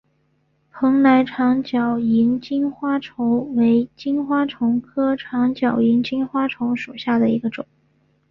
[0.71, 7.63] 蓬莱长脚萤金花虫为金花虫科长脚萤金花虫属下的一个种。